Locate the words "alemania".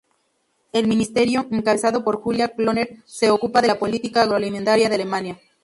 4.95-5.39